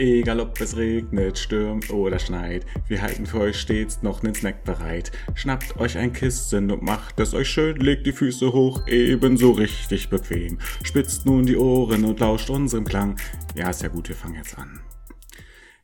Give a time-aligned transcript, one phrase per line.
[0.00, 4.64] Egal ob es regnet, stürmt oder schneit, wir halten für euch stets noch nen Snack
[4.64, 5.12] bereit.
[5.34, 10.08] Schnappt euch ein Kissen und macht es euch schön, legt die Füße hoch, ebenso richtig
[10.08, 10.58] bequem.
[10.84, 13.20] Spitzt nun die Ohren und lauscht unserem Klang.
[13.54, 14.80] Ja, ist ja gut, wir fangen jetzt an.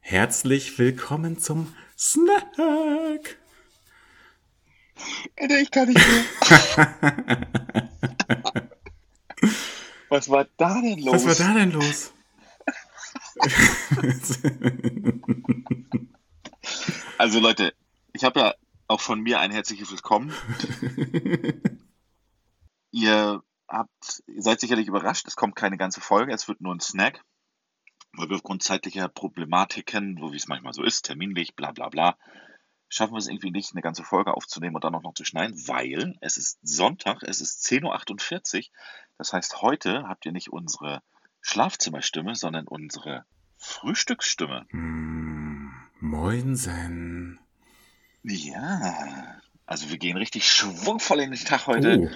[0.00, 3.36] Herzlich willkommen zum Snack.
[5.46, 6.24] Ich kann nicht mehr.
[10.08, 11.26] Was war da denn los?
[11.26, 12.12] Was war da denn los?
[17.18, 17.74] Also Leute,
[18.12, 18.54] ich habe ja
[18.88, 20.32] auch von mir ein herzliches Willkommen.
[22.90, 26.80] ihr habt, ihr seid sicherlich überrascht, es kommt keine ganze Folge, es wird nur ein
[26.80, 27.24] Snack,
[28.12, 32.16] weil wir aufgrund zeitlicher Problematiken, so wie es manchmal so ist, terminlich, bla bla bla,
[32.88, 35.56] schaffen wir es irgendwie nicht, eine ganze Folge aufzunehmen und dann auch noch zu schneiden,
[35.66, 38.62] weil es ist Sonntag, es ist 10.48 Uhr.
[39.18, 41.02] Das heißt, heute habt ihr nicht unsere
[41.40, 43.24] Schlafzimmerstimme, sondern unsere
[43.66, 44.66] Frühstücksstimme.
[44.70, 47.38] Mm, moinsen.
[48.22, 51.98] Ja, also wir gehen richtig schwungvoll in den Tag heute.
[52.00, 52.08] Oh,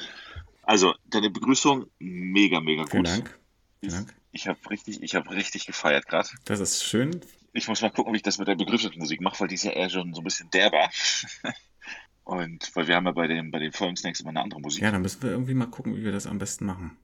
[0.62, 2.92] Also deine Begrüßung mega, mega gut.
[2.92, 3.38] vielen Dank.
[3.80, 4.14] Vielen Dank.
[4.32, 6.28] Ich habe richtig, ich habe richtig gefeiert gerade.
[6.44, 7.20] Das ist schön.
[7.52, 9.72] Ich muss mal gucken, wie ich das mit der Begrüßungsmusik mache, weil die ist ja
[9.72, 10.88] eher schon so ein bisschen derber.
[12.24, 14.82] Und weil wir haben ja bei den, bei den Folgensnacks immer eine andere Musik.
[14.82, 16.96] Ja, dann müssen wir irgendwie mal gucken, wie wir das am besten machen.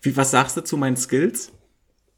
[0.00, 1.52] Wie, was sagst du zu meinen Skills?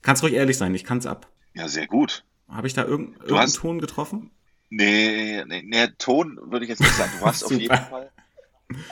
[0.00, 1.30] Kannst ruhig ehrlich sein, ich kann's ab.
[1.54, 2.24] Ja, sehr gut.
[2.48, 4.30] Habe ich da irgend, irgendeinen hast- Ton getroffen?
[4.70, 7.12] Nee, nee, nee, Ton würde ich jetzt nicht sagen.
[7.18, 8.10] Du warst auf jeden Fall,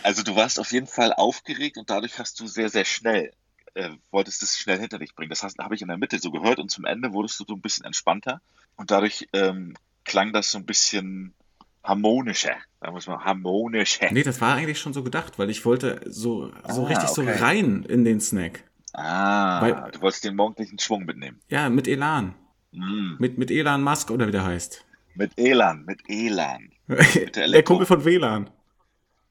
[0.03, 3.33] also du warst auf jeden Fall aufgeregt und dadurch hast du sehr, sehr schnell,
[3.75, 5.31] äh, wolltest es schnell hinter dich bringen.
[5.31, 7.55] Das hast- habe ich in der Mitte so gehört und zum Ende wurdest du so
[7.55, 8.41] ein bisschen entspannter
[8.77, 11.35] und dadurch ähm, klang das so ein bisschen
[11.83, 12.55] harmonischer.
[12.81, 14.13] Da muss man harmonischer.
[14.13, 17.23] Nee, das war eigentlich schon so gedacht, weil ich wollte so, so Ah, richtig so
[17.23, 17.39] okay.
[17.39, 18.65] rein in den Snack.
[18.93, 21.41] Ah, Weil- du wolltest den morgendlichen Schwung mitnehmen.
[21.49, 22.35] Ja, mit Elan.
[22.73, 24.85] Mm, Mit, mit Elan Musk oder wie der heißt.
[25.15, 26.73] mit Elan, mit Elan.
[26.89, 26.97] der
[27.31, 28.51] der Elektro- Kumpel von WLAN.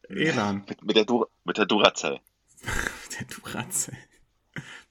[0.10, 0.64] Elan.
[0.68, 2.20] Mit, mit, der, Dur mit der Duracell.
[3.20, 3.98] Der Duracell.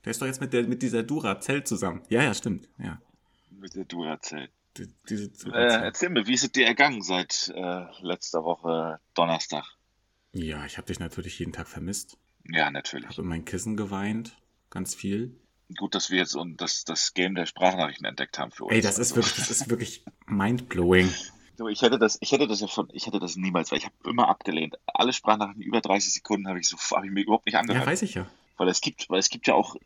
[0.05, 2.03] Der ist doch jetzt mit, der, mit dieser Duracell zusammen.
[2.09, 2.69] Ja, ja, stimmt.
[2.79, 3.01] Ja.
[3.51, 4.49] Mit der Duracell.
[4.77, 4.85] Die,
[5.53, 9.65] Äh, erzähl mir, wie ist es dir ergangen seit äh, letzter Woche Donnerstag?
[10.33, 12.17] ja, ich habe dich natürlich jeden Tag vermisst.
[12.49, 13.09] Ja, natürlich.
[13.11, 14.37] Habe in mein Kissen geweint.
[14.71, 15.37] Ganz viel.
[15.77, 18.73] Gut, dass wir jetzt und das, das Game der Sprachnachrichten entdeckt haben für uns.
[18.75, 21.13] Ey, das ist wirklich, das ist wirklich mindblowing.
[21.71, 23.95] Ich hätte das, ich hätte das ja von, ich hätte das niemals, weil ich habe
[24.09, 24.77] immer abgelehnt.
[24.87, 27.87] Alle Sprachnachrichten über 30 Sekunden habe ich so, habe ich mir überhaupt nicht Ja, angehört.
[27.87, 28.27] weiß ich ja.
[28.57, 29.81] weil es gibt, weil es gibt ja auch äh,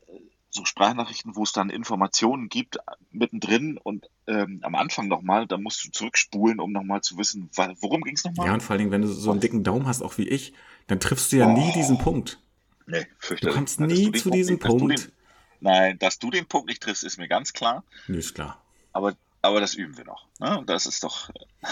[0.51, 2.81] so Sprachnachrichten, wo es dann Informationen gibt äh,
[3.11, 7.51] mittendrin und ähm, am Anfang nochmal, da musst du zurückspulen, um nochmal zu wissen,
[7.81, 8.47] worum ging es nochmal?
[8.47, 10.55] Ja, und vor allen Dingen, wenn du so einen dicken Daumen hast, auch wie ich,
[10.87, 11.73] dann triffst du ja nie Oh.
[11.75, 12.39] diesen Punkt.
[12.87, 13.57] Nee, Du fürchterlich.
[13.57, 15.13] kommst Dass nie du zu diesem dass du Punkt.
[15.61, 17.85] Nein, dass du den Punkt nicht triffst, ist mir ganz klar.
[18.07, 18.61] Nö, ist klar.
[18.93, 20.27] Aber, aber das üben wir noch.
[20.41, 20.63] Ne?
[20.67, 21.31] Das ist doch.
[21.31, 21.69] äh,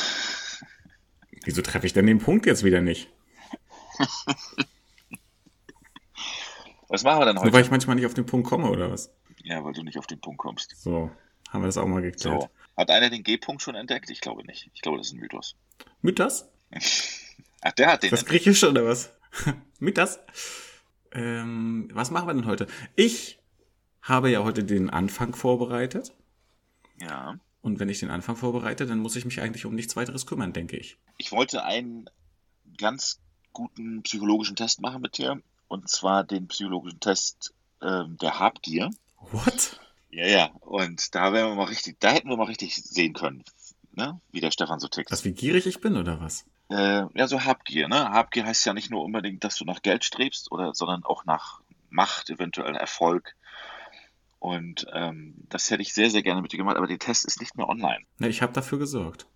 [1.44, 3.08] Wieso treffe ich denn den Punkt jetzt wieder nicht?
[6.88, 7.52] Was machen wir denn Nur heute?
[7.54, 9.10] weil ich manchmal nicht auf den Punkt komme, oder was?
[9.44, 10.74] Ja, weil du nicht auf den Punkt kommst.
[10.82, 11.10] So,
[11.50, 12.42] haben wir das auch mal geklärt.
[12.42, 12.50] So.
[12.76, 14.10] Hat einer den G-Punkt schon entdeckt?
[14.10, 14.70] Ich glaube nicht.
[14.74, 15.56] Ich glaube, das ist ein Mythos.
[16.02, 16.44] Mythos?
[17.62, 18.24] Ach, der hat den Das.
[18.26, 19.10] Griechische oder was?
[19.78, 20.18] Mythos?
[21.12, 22.66] Ähm, was machen wir denn heute?
[22.94, 23.38] Ich
[24.02, 26.12] habe ja heute den Anfang vorbereitet.
[27.00, 27.38] Ja.
[27.62, 30.52] Und wenn ich den Anfang vorbereite, dann muss ich mich eigentlich um nichts weiteres kümmern,
[30.52, 30.98] denke ich.
[31.16, 32.10] Ich wollte einen
[32.76, 33.20] ganz
[33.52, 35.40] guten psychologischen Test machen mit dir.
[35.68, 38.90] Und zwar den psychologischen Test ähm, der Habgier.
[39.30, 39.80] What?
[40.10, 40.50] Ja, ja.
[40.60, 43.44] Und da wären wir mal richtig, da hätten wir mal richtig sehen können,
[43.92, 44.20] ne?
[44.30, 45.10] wie der Stefan so tickt.
[45.10, 46.44] Was, wie gierig ich bin, oder was?
[46.68, 48.10] Äh, ja, so Habgier, ne?
[48.10, 51.60] Habgier heißt ja nicht nur unbedingt, dass du nach Geld strebst, oder, sondern auch nach
[51.90, 53.34] Macht, eventuell Erfolg.
[54.42, 57.40] Und ähm, das hätte ich sehr, sehr gerne mit dir gemacht, aber der Test ist
[57.40, 58.00] nicht mehr online.
[58.18, 59.28] Na, ich habe dafür gesorgt.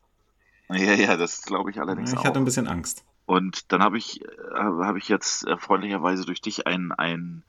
[0.68, 2.24] Ja, ja, das glaube ich allerdings Ich auch.
[2.24, 3.04] hatte ein bisschen Angst.
[3.24, 4.26] Und dann habe ich, äh,
[4.56, 7.44] habe ich jetzt äh, freundlicherweise durch dich einen, einen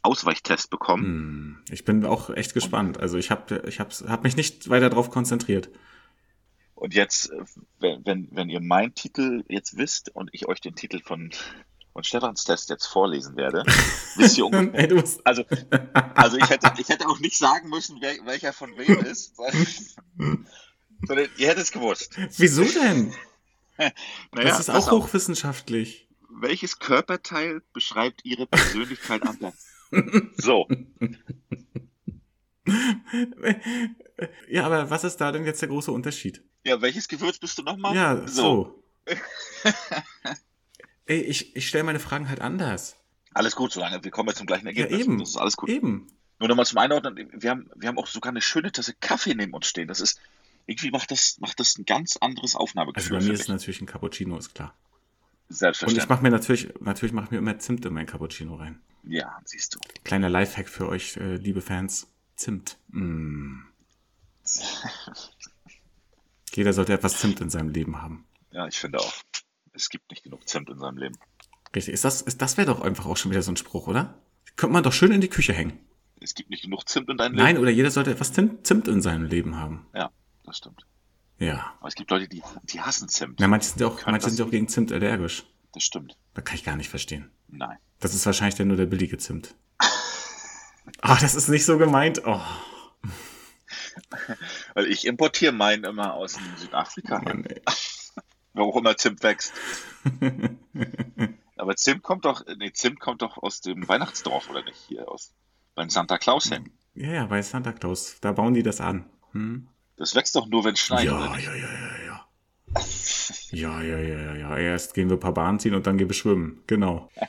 [0.00, 1.04] Ausweichtest bekommen.
[1.04, 2.98] Hm, ich bin auch echt gespannt.
[2.98, 5.68] Also ich habe ich hab, hab mich nicht weiter darauf konzentriert.
[6.74, 7.44] Und jetzt, äh,
[7.78, 11.30] wenn, wenn, wenn ihr meinen Titel jetzt wisst und ich euch den Titel von,
[11.96, 13.64] von Stefans Test jetzt vorlesen werde,
[14.16, 14.90] wisst ihr ungefähr.
[14.90, 15.44] Ey, Also,
[16.14, 19.34] also ich hätte, ich hätte auch nicht sagen müssen, wer, welcher von wem ist,
[21.06, 22.14] sondern ihr hättet es gewusst.
[22.36, 23.14] wieso denn?
[23.78, 25.04] Naja, das ist auch auf.
[25.04, 26.06] hochwissenschaftlich.
[26.28, 30.32] Welches Körperteil beschreibt ihre Persönlichkeit am besten?
[30.36, 30.66] So,
[34.50, 36.42] Ja, aber was ist da denn jetzt der große Unterschied?
[36.64, 37.94] ja, welches Gewürz bist du nochmal?
[37.94, 38.82] Ja, so.
[41.06, 42.96] Ey, ich, ich stelle meine Fragen halt anders.
[43.32, 45.00] Alles gut, solange wir kommen jetzt zum gleichen Ja, Ergebnis.
[45.00, 45.18] eben.
[45.18, 45.68] Das ist alles gut.
[45.68, 46.06] Eben.
[46.38, 49.54] Nur nochmal zum Einordnen, wir haben, wir haben auch sogar eine schöne Tasse Kaffee neben
[49.54, 49.88] uns stehen.
[49.88, 50.20] Das ist,
[50.66, 53.18] irgendwie macht das, macht das ein ganz anderes Also Aufnahmegefühl.
[53.18, 54.74] bei mir ist natürlich ein Cappuccino, ist klar.
[55.48, 56.08] Und ich Selbstverständlich.
[56.08, 58.80] mache mir natürlich, natürlich mache ich mir immer Zimt in mein Cappuccino rein.
[59.04, 59.78] Ja, siehst du.
[60.04, 62.08] Kleiner Lifehack für euch, äh, liebe Fans.
[62.34, 62.76] Zimt.
[62.88, 63.60] Mm.
[66.52, 68.26] Jeder sollte etwas Zimt in seinem Leben haben.
[68.50, 69.14] Ja, ich finde auch.
[69.76, 71.16] Es gibt nicht genug Zimt in seinem Leben.
[71.74, 71.94] Richtig.
[71.94, 74.14] Ist das, ist, das wäre doch einfach auch schon wieder so ein Spruch, oder?
[74.56, 75.78] Könnte man doch schön in die Küche hängen.
[76.20, 77.44] Es gibt nicht genug Zimt in deinem Leben.
[77.44, 79.86] Nein, oder jeder sollte etwas Zimt, in seinem Leben haben.
[79.94, 80.10] Ja,
[80.44, 80.86] das stimmt.
[81.38, 81.74] Ja.
[81.78, 83.38] Aber es gibt Leute, die, die hassen Zimt.
[83.38, 85.44] Na, manche sind ja auch, manche das- sind ja auch gegen Zimt allergisch.
[85.72, 86.16] Das stimmt.
[86.32, 87.30] Da kann ich gar nicht verstehen.
[87.48, 87.76] Nein.
[88.00, 89.54] Das ist wahrscheinlich dann nur der billige Zimt.
[89.78, 92.22] Ach, das ist nicht so gemeint.
[92.24, 92.40] Oh,
[94.74, 97.60] Weil ich importiere meinen immer aus Südafrika, Mann, ey.
[98.56, 99.52] Wo auch immer Zimt wächst.
[101.56, 104.78] Aber Zimt kommt doch, nee, Zimt kommt doch aus dem Weihnachtsdorf, oder nicht?
[104.88, 105.32] Hier aus
[105.74, 106.70] beim Santa Claus hängen.
[106.94, 108.16] Ja, ja, bei Santa Claus.
[108.20, 109.04] Da bauen die das an.
[109.32, 109.68] Hm?
[109.96, 112.26] Das wächst doch nur, wenn es schneit, Ja, ja, ja, ja, ja.
[113.50, 114.56] Ja, ja, ja, ja, ja.
[114.58, 116.62] Erst gehen wir ein paar Bahnen ziehen und dann gehen wir schwimmen.
[116.66, 117.10] Genau.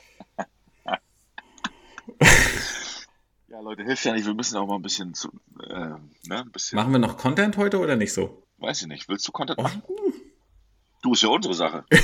[3.48, 4.26] Ja, Leute, hilft ja nicht.
[4.26, 5.30] Wir müssen auch mal ein bisschen zu,
[5.68, 5.98] äh, ne,
[6.30, 8.42] ein bisschen, Machen wir noch Content heute oder nicht so?
[8.58, 9.08] weiß ich nicht.
[9.08, 9.82] Willst du Content Oh, machen?
[11.02, 11.84] Du, ist ja unsere Sache.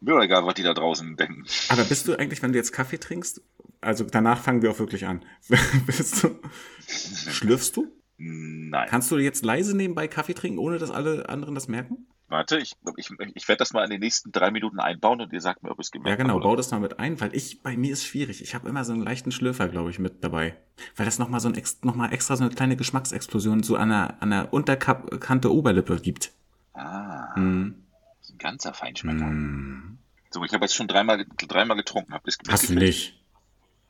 [0.00, 1.44] Mir doch egal, was die da draußen denken.
[1.68, 3.40] aber bist du eigentlich, wenn du jetzt Kaffee trinkst,
[3.80, 5.24] also danach fangen wir auch wirklich an.
[5.86, 6.38] bist du,
[6.86, 7.86] schlürfst du?
[8.16, 8.88] Nein.
[8.88, 12.07] Kannst du jetzt leise nebenbei Kaffee trinken, ohne dass alle anderen das merken?
[12.30, 15.40] Warte, ich, ich, ich werde das mal in den nächsten drei Minuten einbauen und ihr
[15.40, 17.74] sagt mir, ob es gemerkt Ja, genau, bau das mal mit ein, weil ich, bei
[17.76, 18.42] mir ist schwierig.
[18.42, 20.56] Ich habe immer so einen leichten Schlürfer, glaube ich, mit dabei.
[20.96, 24.22] Weil das nochmal so ein, noch mal extra so eine kleine Geschmacksexplosion so an der,
[24.22, 26.32] an der Unterkante Oberlippe gibt.
[26.74, 27.76] Ah, Hm.
[28.18, 29.24] das ist ein ganzer Feinschmecker.
[29.26, 29.98] Hm.
[30.30, 32.12] So, ich habe jetzt schon dreimal, dreimal getrunken.
[32.12, 33.18] Ihr es Hast du nicht.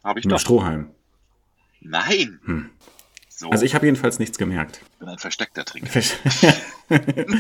[0.05, 0.39] Habe ich Mit doch.
[0.39, 0.91] Strohhalm.
[1.81, 2.41] Nein.
[2.45, 2.71] Hm.
[3.39, 4.81] So, Also ich habe jedenfalls nichts gemerkt.
[4.99, 6.01] bin ein versteckter Trinker.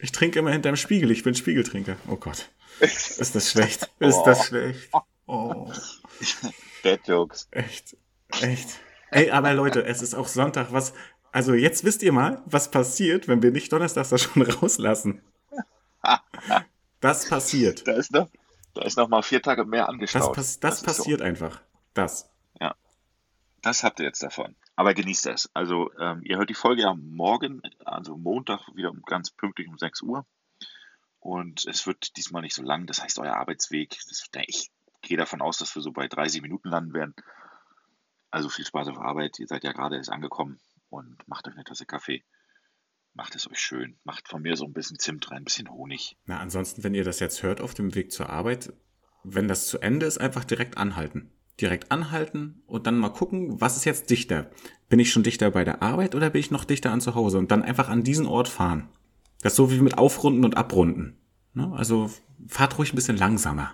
[0.00, 1.10] Ich trinke immer hinterm Spiegel.
[1.10, 1.96] Ich bin Spiegeltrinker.
[2.06, 2.50] Oh Gott.
[2.80, 3.90] Ist das schlecht?
[3.98, 4.90] Ist das schlecht?
[5.26, 5.72] Oh,
[6.84, 7.48] Bad Jokes.
[7.50, 7.96] echt.
[8.40, 8.68] Echt.
[9.10, 10.68] Ey, aber Leute, es ist auch Sonntag.
[10.70, 10.92] Was,
[11.32, 15.22] also jetzt wisst ihr mal, was passiert, wenn wir nicht donnerstags das schon rauslassen.
[17.00, 17.88] Das passiert.
[17.88, 18.28] Da ist noch,
[18.74, 20.36] da ist noch mal vier Tage mehr Das, angestaut.
[20.36, 21.60] pass das ist passiert einfach.
[21.94, 22.28] Das.
[23.68, 24.56] Das habt ihr jetzt davon.
[24.76, 25.50] Aber genießt es.
[25.52, 30.00] Also, ähm, ihr hört die Folge ja morgen, also Montag, wieder ganz pünktlich um 6
[30.00, 30.24] Uhr.
[31.20, 32.86] Und es wird diesmal nicht so lang.
[32.86, 34.70] Das heißt, euer Arbeitsweg, das, ich
[35.02, 37.14] gehe davon aus, dass wir so bei 30 Minuten landen werden.
[38.30, 39.38] Also viel Spaß auf Arbeit.
[39.38, 42.24] Ihr seid ja gerade erst angekommen und macht euch eine Tasse Kaffee.
[43.12, 43.98] Macht es euch schön.
[44.02, 46.16] Macht von mir so ein bisschen Zimt rein, ein bisschen Honig.
[46.24, 48.72] Na, ansonsten, wenn ihr das jetzt hört auf dem Weg zur Arbeit,
[49.24, 51.34] wenn das zu Ende ist, einfach direkt anhalten.
[51.60, 54.50] Direkt anhalten und dann mal gucken, was ist jetzt dichter?
[54.88, 57.38] Bin ich schon dichter bei der Arbeit oder bin ich noch dichter an zu Hause?
[57.38, 58.88] Und dann einfach an diesen Ort fahren.
[59.42, 61.16] Das ist so wie mit Aufrunden und Abrunden.
[61.54, 61.72] Ne?
[61.76, 62.10] Also
[62.46, 63.72] fahrt ruhig ein bisschen langsamer.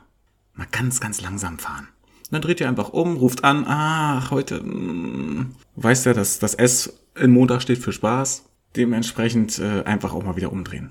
[0.55, 1.89] Mal ganz, ganz langsam fahren.
[2.31, 7.01] Dann dreht ihr einfach um, ruft an, ach, heute, mm, weißt ja, dass das S
[7.15, 8.49] in Montag steht für Spaß.
[8.77, 10.91] Dementsprechend äh, einfach auch mal wieder umdrehen.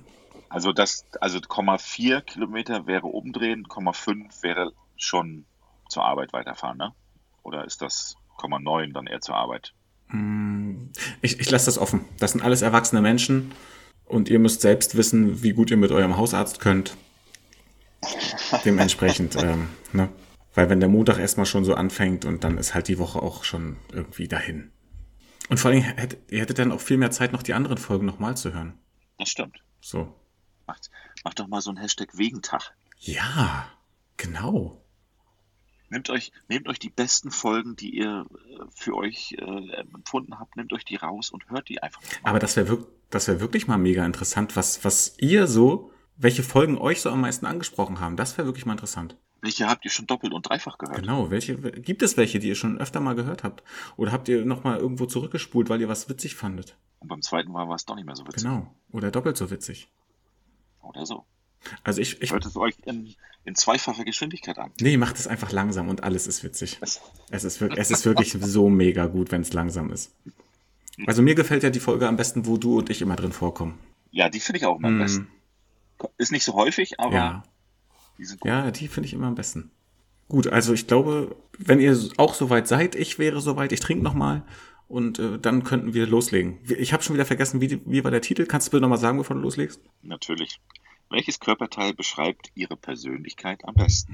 [0.49, 5.45] Also das, also 0,4 Kilometer wäre umdrehen, 0,5 wäre schon
[5.93, 6.93] zur Arbeit weiterfahren, ne?
[7.43, 9.73] Oder ist das 0,9 dann eher zur Arbeit?
[11.21, 12.05] Ich, ich lasse das offen.
[12.19, 13.51] Das sind alles erwachsene Menschen
[14.05, 16.95] und ihr müsst selbst wissen, wie gut ihr mit eurem Hausarzt könnt.
[18.65, 20.09] Dementsprechend, ähm, ne?
[20.53, 23.43] Weil wenn der Montag erstmal schon so anfängt und dann ist halt die Woche auch
[23.43, 24.71] schon irgendwie dahin.
[25.49, 28.05] Und vor allem, hättet, ihr hättet dann auch viel mehr Zeit, noch die anderen Folgen
[28.05, 28.77] nochmal zu hören.
[29.17, 29.63] Das stimmt.
[29.81, 30.13] So.
[30.67, 30.91] Macht,
[31.23, 32.75] macht doch mal so ein Hashtag Wegentag.
[32.99, 33.67] Ja,
[34.17, 34.82] genau.
[35.93, 40.57] Nehmt euch, nehmt euch die besten Folgen, die ihr äh, für euch äh, empfunden habt,
[40.57, 42.31] nehmt euch die raus und hört die einfach mal.
[42.31, 46.41] Aber das wäre wirk das wär wirklich mal mega interessant, was, was ihr so, welche
[46.41, 48.17] Folgen euch so am meisten angesprochen haben.
[48.17, 49.17] Das wäre wirklich mal interessant.
[49.39, 51.01] Welche habt ihr schon doppelt und dreifach gehört?
[51.01, 53.61] Genau, welche gibt es welche, die ihr schon öfter mal gehört habt?
[53.95, 56.75] Oder habt ihr noch mal irgendwo zurückgespult, weil ihr was witzig fandet?
[56.97, 58.41] Und beim zweiten Mal war es doch nicht mehr so witzig.
[58.41, 58.73] Genau.
[58.91, 59.89] Oder doppelt so witzig.
[60.81, 61.23] Oder so.
[61.83, 63.13] Also ich, ich Hört es euch in,
[63.45, 64.71] in zweifacher Geschwindigkeit an.
[64.79, 66.79] nee, macht es einfach langsam und alles ist witzig.
[67.29, 70.11] Es ist wirklich, es ist wirklich so mega gut, wenn es langsam ist.
[71.07, 73.79] Also mir gefällt ja die Folge am besten, wo du und ich immer drin vorkommen.
[74.11, 75.27] Ja, die finde ich auch immer am Mm, besten.
[76.17, 77.43] Ist nicht so häufig, aber ja,
[78.17, 78.49] die sind gut.
[78.49, 79.71] ja, die finde ich immer am besten.
[80.29, 84.13] Gut, also ich glaube, wenn ihr auch soweit seid, ich wäre soweit, ich trinke noch
[84.13, 84.43] mal
[84.87, 86.59] und äh, dann könnten wir loslegen.
[86.77, 88.45] Ich habe schon wieder vergessen, wie, wie war der Titel?
[88.45, 89.79] Kannst du bitte noch mal sagen, bevor du loslegst?
[90.03, 90.59] Natürlich.
[91.09, 94.13] Welches Körperteil beschreibt Ihre Persönlichkeit am besten?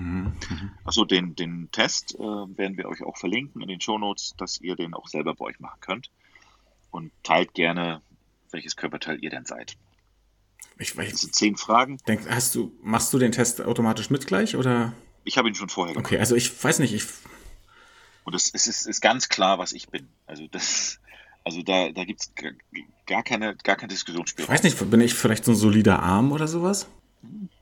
[0.49, 0.71] Mhm.
[0.83, 4.75] Achso, den, den Test äh, werden wir euch auch verlinken in den Shownotes, dass ihr
[4.75, 6.11] den auch selber bei euch machen könnt.
[6.91, 8.01] Und teilt gerne,
[8.51, 9.77] welches Körperteil ihr denn seid.
[10.77, 11.97] Ich Das weiß, sind zehn Fragen.
[12.07, 14.93] denk, hast du, machst du den Test automatisch mit gleich oder?
[15.23, 16.07] Ich habe ihn schon vorher gemacht.
[16.07, 17.03] Okay, also ich weiß nicht, ich,
[18.23, 20.07] Und es, es ist, ist ganz klar, was ich bin.
[20.25, 20.99] Also das,
[21.43, 22.33] also da, da gibt es
[23.05, 24.47] gar keine, gar kein ich Diskussionsspiel.
[24.47, 26.87] weiß nicht, bin ich vielleicht so ein solider Arm oder sowas?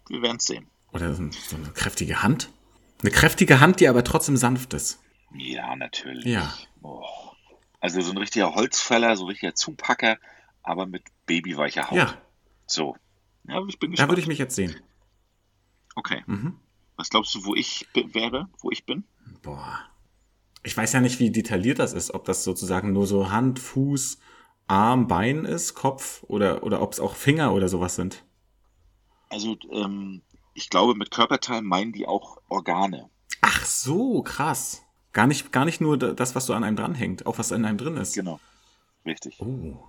[0.09, 0.67] Wir werden es sehen.
[0.93, 2.49] Oder so eine kräftige Hand?
[3.01, 4.99] Eine kräftige Hand, die aber trotzdem sanft ist.
[5.35, 6.25] Ja, natürlich.
[6.25, 6.53] Ja.
[6.81, 7.03] Oh.
[7.79, 10.17] Also so ein richtiger Holzfäller, so ein richtiger Zupacker,
[10.63, 11.97] aber mit babyweicher Haut.
[11.97, 12.17] Ja,
[12.65, 12.95] So.
[13.47, 14.09] Ja, ich bin da gespannt.
[14.11, 14.75] würde ich mich jetzt sehen.
[15.95, 16.23] Okay.
[16.25, 16.59] Mhm.
[16.95, 19.03] Was glaubst du, wo ich wäre, wo ich bin?
[19.43, 19.79] Boah.
[20.67, 24.19] Ich weiß ja nicht, wie detailliert das ist, ob das sozusagen nur so Hand, Fuß,
[24.67, 28.25] Arm, Bein ist, Kopf oder, oder ob es auch Finger oder sowas sind.
[29.29, 33.09] Also, ähm, ich glaube, mit Körperteilen meinen die auch Organe.
[33.39, 34.83] Ach so, krass.
[35.13, 37.63] Gar nicht, gar nicht nur da- das, was so an einem dranhängt, auch was in
[37.63, 38.15] einem drin ist.
[38.15, 38.41] Genau.
[39.05, 39.39] Richtig.
[39.39, 39.85] Oh,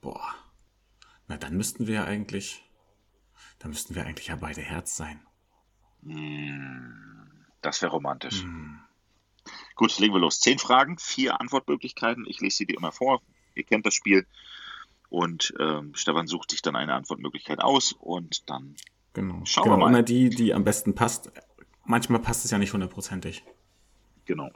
[0.00, 0.34] boah.
[1.28, 2.64] Na, dann müssten wir ja eigentlich,
[3.58, 5.20] dann müssten wir eigentlich ja beide Herz sein.
[7.60, 8.44] Das wäre romantisch.
[8.44, 8.78] Hm.
[9.76, 10.40] Gut, legen wir los.
[10.40, 12.24] Zehn Fragen, vier Antwortmöglichkeiten.
[12.28, 13.22] Ich lese sie dir immer vor.
[13.54, 14.26] Ihr kennt das Spiel.
[15.08, 18.76] Und ähm, Stefan sucht sich dann eine Antwortmöglichkeit aus und dann
[19.14, 19.42] Genau.
[19.44, 19.88] Schauen genau, wir mal.
[19.90, 21.30] immer die, die am besten passt.
[21.84, 23.44] Manchmal passt es ja nicht hundertprozentig.
[24.24, 24.50] Genau.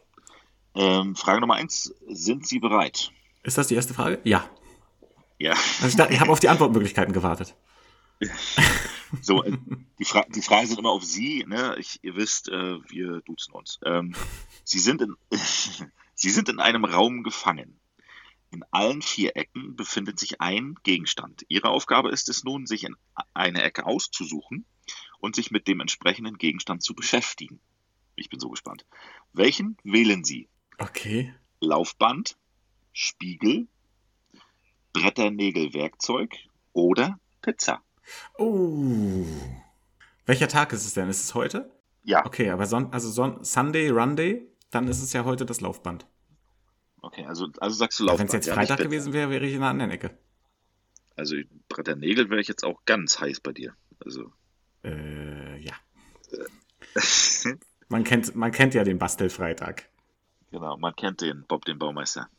[0.75, 1.94] Ähm, Frage Nummer eins.
[2.08, 3.11] Sind Sie bereit?
[3.42, 4.20] Ist das die erste Frage?
[4.25, 4.49] Ja.
[5.38, 5.52] Ja.
[5.82, 7.54] Also ich, ich habe auf die Antwortmöglichkeiten gewartet.
[9.20, 9.56] So, äh,
[9.98, 11.44] die, Fra die Fragen sind immer auf Sie.
[11.46, 11.76] Ne?
[11.78, 13.78] Ich, ihr wisst, äh, wir duzen uns.
[13.84, 14.14] Ähm,
[14.64, 15.16] Sie, sind in,
[16.14, 17.78] Sie sind in einem Raum gefangen.
[18.50, 21.44] In allen vier Ecken befindet sich ein Gegenstand.
[21.48, 22.96] Ihre Aufgabe ist es nun, sich in
[23.34, 24.64] eine Ecke auszusuchen
[25.18, 27.60] und sich mit dem entsprechenden Gegenstand zu beschäftigen.
[28.14, 28.86] Ich bin so gespannt.
[29.32, 30.48] Welchen wählen Sie?
[30.78, 31.34] Okay.
[31.60, 32.36] Laufband,
[32.92, 33.66] Spiegel,
[34.92, 36.34] Bretternägelwerkzeug
[36.72, 37.82] oder Pizza?
[38.38, 39.25] Oh.
[40.26, 41.08] Welcher Tag ist es denn?
[41.08, 41.70] Ist es heute?
[42.04, 46.06] Ja, Okay, aber son also son Sunday, Runday, dann ist es ja heute das Laufband.
[47.02, 48.28] okay, also, also sagst du Wenn Laufband.
[48.30, 48.88] es jetzt ja, Freitag Pizza.
[48.88, 50.16] gewesen wäre, wäre ich in einer anderen Ecke.
[51.16, 51.36] Also
[51.68, 53.75] Bretternägel wäre ich jetzt auch ganz heiß bei dir.
[54.04, 54.32] Also
[54.84, 55.75] Äh, ja.
[57.88, 59.88] Man kennt, man kennt ja den Bastelfreitag.
[60.50, 62.28] genau, man kennt den Bob, den Baumeister.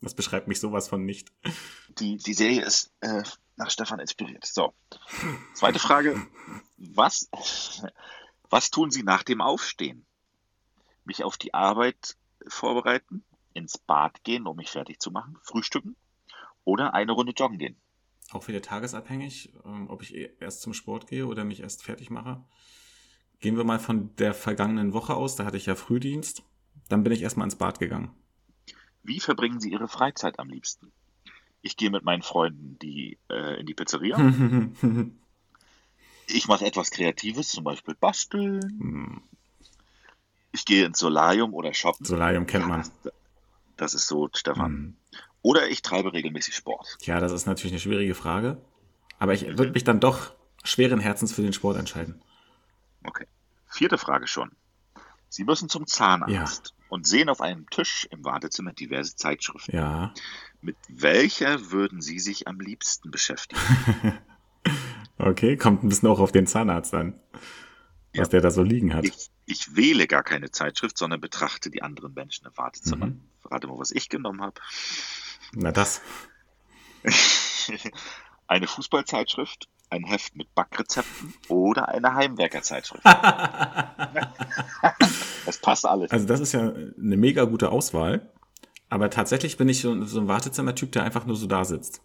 [0.00, 1.32] Das beschreibt mich sowas von nicht.
[1.98, 3.22] Die, die Serie ist äh,
[3.56, 4.44] nach Stefan inspiriert.
[4.44, 4.74] So,
[5.54, 6.20] zweite Frage.
[6.76, 7.28] Was,
[8.50, 10.04] was tun Sie nach dem Aufstehen?
[11.04, 15.96] Mich auf die Arbeit vorbereiten, ins Bad gehen, um mich fertig zu machen, frühstücken
[16.64, 17.76] oder eine Runde joggen gehen?
[18.32, 22.10] Auch wieder tagesabhängig, ähm, ob ich eh erst zum Sport gehe oder mich erst fertig
[22.10, 22.42] mache.
[23.40, 26.42] Gehen wir mal von der vergangenen Woche aus, da hatte ich ja Frühdienst.
[26.88, 28.14] Dann bin ich erstmal ins Bad gegangen.
[29.02, 30.92] Wie verbringen Sie Ihre Freizeit am liebsten?
[31.64, 34.16] Ich gehe mit meinen Freunden die, äh, in die Pizzeria.
[36.26, 39.20] Ich mache etwas Kreatives, zum Beispiel basteln.
[40.52, 42.06] Ich gehe ins Solarium oder shoppen.
[42.06, 42.80] Solarium kennt man.
[42.80, 43.12] Das,
[43.76, 44.72] das ist so, Stefan.
[44.72, 44.96] Mhm.
[45.42, 46.96] Oder ich treibe regelmäßig Sport.
[47.00, 48.56] Tja, das ist natürlich eine schwierige Frage.
[49.18, 50.32] Aber ich würde mich dann doch
[50.64, 52.22] schweren Herzens für den Sport entscheiden.
[53.04, 53.26] Okay.
[53.66, 54.50] Vierte Frage schon.
[55.28, 59.74] Sie müssen zum Zahnarzt und sehen auf einem Tisch im Wartezimmer diverse Zeitschriften.
[59.74, 60.14] Ja.
[60.62, 63.60] Mit welcher würden Sie sich am liebsten beschäftigen?
[65.16, 67.14] Okay, kommt ein bisschen auch auf den Zahnarzt an,
[68.16, 68.30] was Ja.
[68.32, 69.04] der da so liegen hat.
[69.04, 73.06] Ich, ich wähle gar keine Zeitschrift, sondern betrachte die anderen Menschen im Wartezimmer.
[73.06, 73.20] Mhm.
[73.44, 74.60] Rate mal, was ich genommen habe.
[75.52, 76.00] Na das.
[78.46, 83.04] Eine Fußballzeitschrift, ein Heft mit Backrezepten oder eine Heimwerkerzeitschrift.
[85.46, 86.10] das passt alles.
[86.10, 88.30] Also das ist ja eine mega gute Auswahl.
[88.90, 92.02] Aber tatsächlich bin ich so, so ein Wartezimmer-Typ, der einfach nur so da sitzt.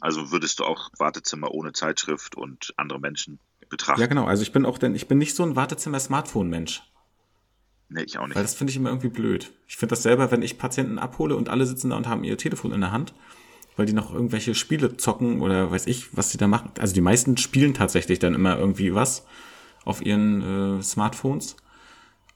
[0.00, 4.00] Also würdest du auch Wartezimmer ohne Zeitschrift und andere Menschen betrachten?
[4.00, 4.26] Ja, genau.
[4.26, 6.82] Also ich bin auch denn, ich bin nicht so ein Wartezimmer-Smartphone-Mensch.
[7.88, 8.36] Nee, ich auch nicht.
[8.36, 9.52] Weil das finde ich immer irgendwie blöd.
[9.66, 12.36] Ich finde das selber, wenn ich Patienten abhole und alle sitzen da und haben ihr
[12.36, 13.14] Telefon in der Hand,
[13.78, 16.72] weil die noch irgendwelche Spiele zocken oder weiß ich, was die da machen.
[16.78, 19.24] Also die meisten spielen tatsächlich dann immer irgendwie was
[19.84, 21.56] auf ihren äh, Smartphones.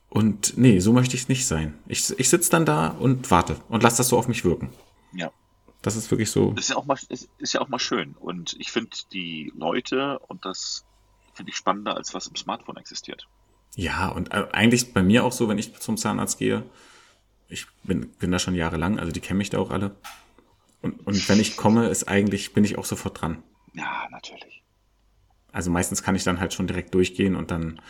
[0.09, 1.73] Und nee, so möchte ich nicht sein.
[1.85, 4.69] Ich, ich sitze dann da und warte und lasse das so auf mich wirken.
[5.13, 5.31] Ja.
[5.81, 6.53] Das ist wirklich so.
[6.53, 8.15] Das ist ja auch mal, ist, ist ja auch mal schön.
[8.19, 10.85] Und ich finde die Leute und das
[11.33, 13.27] finde ich spannender, als was im Smartphone existiert.
[13.75, 16.63] Ja, und äh, eigentlich bei mir auch so, wenn ich zum Zahnarzt gehe.
[17.49, 19.95] Ich bin, bin da schon jahrelang, also die kennen mich da auch alle.
[20.83, 23.41] Und, und wenn ich komme, ist eigentlich, bin ich auch sofort dran.
[23.73, 24.61] Ja, natürlich.
[25.51, 27.81] Also meistens kann ich dann halt schon direkt durchgehen und dann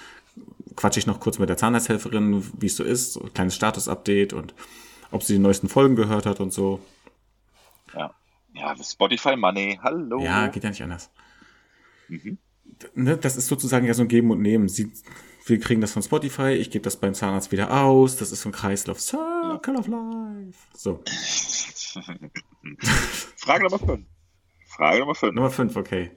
[0.76, 4.34] quatsche ich noch kurz mit der Zahnarzthelferin, wie es so ist, so ein kleines Status-Update
[4.34, 4.54] und
[5.12, 6.80] ob sie die neuesten Folgen gehört hat und so.
[7.94, 8.14] Ja.
[8.54, 10.20] Ja, Spotify Money, hallo.
[10.20, 11.10] Ja, geht ja nicht anders.
[12.94, 14.68] Ne, das ist sozusagen ja so ein Geben und Nehmen.
[14.70, 14.92] Sie,
[15.48, 18.18] wir kriegen das von Spotify, ich gebe das beim Zahnarzt wieder aus.
[18.18, 19.00] Das ist so ein Kreislauf.
[19.00, 20.60] Circle of Life.
[20.76, 21.02] So,
[23.38, 24.06] Frage Nummer 5.
[24.66, 25.34] Frage Nummer 5.
[25.34, 26.12] Nummer 5, okay.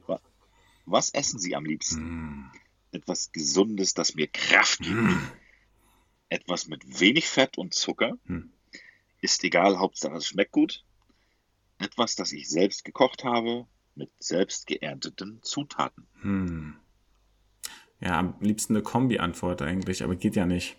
[0.87, 2.03] Was essen Sie am liebsten?
[2.03, 2.53] Mm.
[2.93, 4.97] Etwas Gesundes, das mir Kraft gibt.
[6.29, 8.17] Etwas mit wenig Fett und Zucker.
[8.27, 8.51] Hm.
[9.21, 10.85] Ist egal, Hauptsache es schmeckt gut.
[11.79, 16.07] Etwas, das ich selbst gekocht habe, mit selbst geernteten Zutaten.
[16.23, 16.77] Hm.
[18.01, 20.77] Ja, am liebsten eine Kombi-Antwort eigentlich, aber geht ja nicht.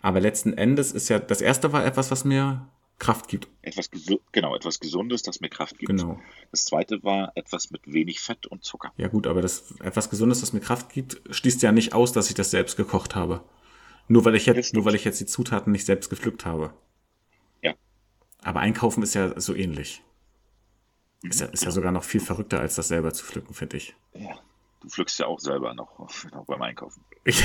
[0.00, 3.48] Aber letzten Endes ist ja, das erste war etwas, was mir Kraft gibt.
[3.62, 3.90] Etwas
[4.32, 5.90] genau, etwas Gesundes, das mir Kraft gibt.
[5.90, 6.20] Genau.
[6.50, 8.92] Das zweite war etwas mit wenig Fett und Zucker.
[8.96, 12.28] Ja gut, aber das etwas Gesundes, das mir Kraft gibt, schließt ja nicht aus, dass
[12.28, 13.42] ich das selbst gekocht habe.
[14.06, 16.72] Nur weil ich jetzt, nur weil ich jetzt die Zutaten nicht selbst gepflückt habe.
[17.62, 17.74] Ja.
[18.42, 20.02] Aber einkaufen ist ja so ähnlich.
[21.22, 23.94] Ist ja, ist ja sogar noch viel verrückter, als das selber zu pflücken, finde ich.
[24.12, 24.38] Ja.
[24.82, 25.98] Du pflückst ja auch selber noch,
[26.32, 27.02] noch beim Einkaufen.
[27.24, 27.42] Ich,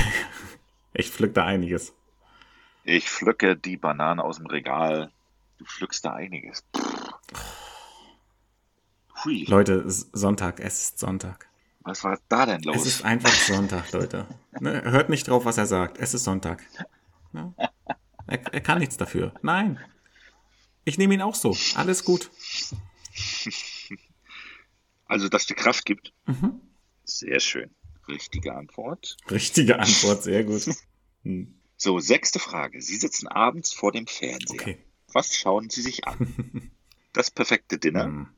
[0.92, 1.94] ich pflück da einiges.
[2.84, 5.12] Ich pflücke die Banane aus dem Regal.
[5.58, 6.64] Du pflückst da einiges.
[9.24, 11.48] Hui, Leute, es Sonntag, es ist Sonntag.
[11.80, 12.86] was war da denn Es los?
[12.86, 14.26] ist einfach Sonntag, Leute.
[14.60, 15.98] Ne, hört nicht drauf, was er sagt.
[15.98, 16.62] Es ist Sonntag.
[17.32, 17.52] Ne?
[18.26, 19.34] Er, er kann nichts dafür.
[19.42, 19.78] Nein.
[20.84, 21.54] Ich nehme ihn auch so.
[21.74, 22.30] Alles gut.
[25.06, 26.12] Also, dass dir Kraft gibt.
[26.26, 26.60] Mhm.
[27.04, 27.70] Sehr schön.
[28.08, 29.16] Richtige Antwort.
[29.30, 30.64] Richtige Antwort, sehr gut.
[31.24, 32.82] Hm, So, sechste Frage.
[32.82, 34.60] Sie sitzen abends vor dem Fernseher.
[34.60, 34.78] Okay.
[35.14, 36.70] Was schauen Sie sich an?
[37.14, 38.28] Das perfekte Dinner, Hm.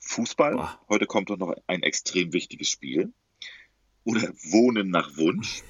[0.00, 0.80] Fußball, Boah.
[0.90, 3.12] heute kommt doch noch ein extrem wichtiges Spiel.
[4.04, 5.62] Oder Wohnen nach Wunsch.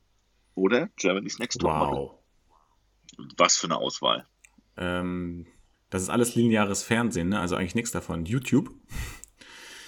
[0.54, 1.94] Oder Germany's Next Topmodel.
[1.98, 2.18] Wow.
[3.36, 4.26] Was für eine Auswahl.
[4.78, 5.46] Ähm,
[5.90, 7.40] das ist alles lineares Fernsehen, ne?
[7.40, 8.24] Also eigentlich nichts davon.
[8.24, 8.70] YouTube.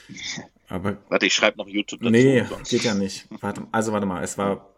[0.68, 2.10] Aber Warte, ich schreibe noch YouTube dazu.
[2.10, 3.26] nee, sonst- geht ja nicht.
[3.40, 4.75] Warte, also warte mal, es war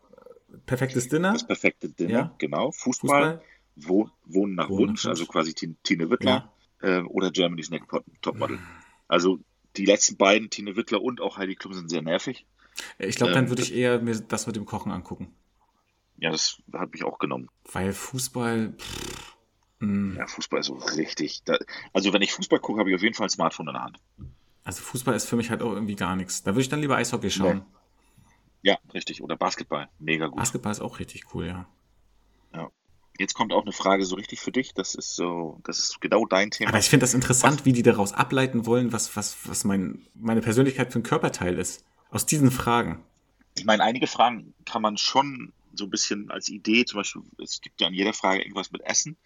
[0.67, 1.33] perfektes Dinner.
[1.33, 2.35] Das perfekte Dinner, Ja.
[2.39, 2.71] genau.
[2.73, 3.43] Fußball, Fußball.
[3.77, 5.31] Wo, Wohnen nach Wohnen nach Wunsch, also Wunsch.
[5.31, 8.59] quasi Tine, Wittler äh, oder Germany's Next Top- Topmodel.
[9.07, 9.39] Also
[9.77, 12.45] die letzten beiden, Tine Wittler und auch Heidi Klum, sind sehr nervig.
[12.99, 15.33] Ich glaube, dann Ähm, würde ich eher mir das mit dem Kochen angucken.
[16.19, 17.49] Ja, das hat mich auch genommen.
[17.73, 18.73] Weil Fußball.
[18.77, 19.37] Pff,
[19.81, 21.43] mh, Ja, Fußball ist so richtig.
[21.45, 21.57] Da,
[21.93, 23.99] also wenn ich Fußball gucke, habe ich auf jeden Fall ein Smartphone in der Hand.
[24.65, 26.43] also Fußball ist für mich halt auch irgendwie gar nichts.
[26.43, 27.63] Da würde ich dann lieber Eishockey schauen.
[28.63, 29.23] Ja, richtig.
[29.23, 29.89] Oder Basketball.
[29.99, 30.39] Mega gut.
[30.39, 31.67] Basketball ist auch richtig cool, ja.
[33.19, 34.75] Jetzt kommt auch eine Frage so richtig für dich.
[34.75, 36.71] Das ist so, das ist genau dein Thema.
[36.71, 40.41] Aber ich finde das interessant, wie die daraus ableiten wollen, was, was, was mein, meine
[40.41, 41.85] Persönlichkeit für ein Körperteil ist.
[42.11, 43.03] Aus diesen Fragen.
[43.57, 47.61] Ich meine, einige Fragen kann man schon so ein bisschen als Idee, zum Beispiel, es
[47.61, 49.17] gibt ja an jeder Frage irgendwas mit Essen.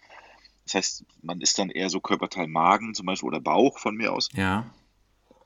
[0.65, 4.11] Das heißt, man ist dann eher so Körperteil Magen zum Beispiel oder Bauch von mir
[4.11, 4.29] aus.
[4.33, 4.65] Ja.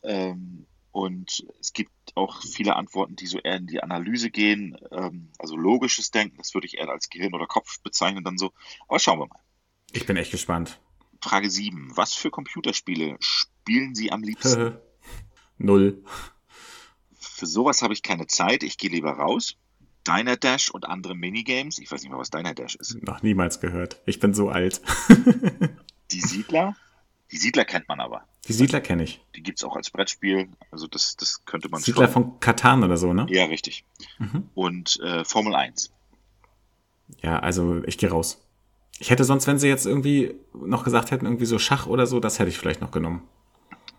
[0.03, 0.65] Ähm,
[0.97, 5.55] und es gibt auch viele Antworten, die so eher in die Analyse gehen, ähm, also
[5.55, 8.51] logisches Denken, das würde ich eher als Gehirn oder Kopf bezeichnen dann so.
[8.87, 9.39] Aber schauen wir mal.
[9.91, 10.79] Ich bin echt gespannt.
[11.21, 11.91] Frage 7.
[11.95, 14.79] Was für Computerspiele spielen Sie am liebsten?
[15.59, 16.03] Null.
[17.19, 19.55] Für sowas habe ich keine Zeit, ich gehe lieber raus.
[20.07, 21.77] Diner Dash und andere Minigames.
[21.77, 23.03] Ich weiß nicht mal, was Diner Dash ist.
[23.03, 24.01] Noch niemals gehört.
[24.07, 24.81] Ich bin so alt.
[26.11, 26.75] Die Siedler.
[27.31, 28.27] Die Siedler kennt man aber.
[28.47, 29.21] Die Siedler kenne ich.
[29.35, 30.49] Die gibt es auch als Brettspiel.
[30.71, 32.13] Also das, das könnte man Siedler schon.
[32.13, 33.25] von Katan oder so, ne?
[33.29, 33.83] Ja, richtig.
[34.19, 34.49] Mhm.
[34.55, 35.91] Und äh, Formel 1.
[37.21, 38.41] Ja, also ich gehe raus.
[38.99, 42.19] Ich hätte sonst, wenn sie jetzt irgendwie noch gesagt hätten, irgendwie so Schach oder so,
[42.19, 43.27] das hätte ich vielleicht noch genommen.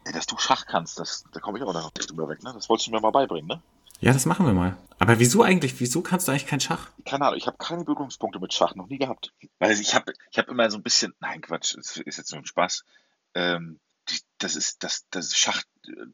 [0.06, 2.42] Ja, dass du Schach kannst, das, da komme ich auch noch nicht drüber weg.
[2.42, 2.52] Ne?
[2.54, 3.62] Das wolltest du mir mal beibringen, ne?
[4.00, 4.76] Ja, das machen wir mal.
[4.98, 5.80] Aber wieso eigentlich?
[5.80, 6.90] Wieso kannst du eigentlich kein Schach?
[7.04, 9.32] Keine Ahnung, ich habe keine Berührungspunkte mit Schach, noch nie gehabt.
[9.58, 12.40] Weil ich habe ich hab immer so ein bisschen, nein Quatsch, das ist jetzt nur
[12.40, 12.84] ein Spaß.
[13.34, 13.80] Ähm,
[14.38, 15.62] das ist das, das Schach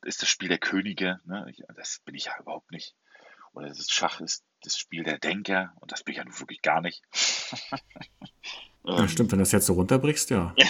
[0.05, 1.47] ist das Spiel der Könige, ne?
[1.51, 2.95] Ich, das bin ich ja überhaupt nicht.
[3.53, 6.63] Oder das Schach ist das Spiel der Denker und das bin ich ja nun wirklich
[6.63, 7.03] gar nicht.
[8.87, 10.55] Ja, stimmt, wenn du das jetzt so runterbrichst, ja.